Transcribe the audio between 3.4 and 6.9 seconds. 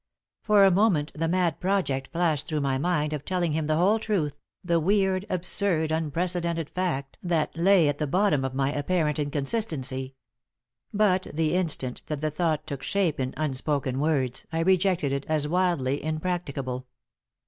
him the whole truth, the weird, absurd, unprecedented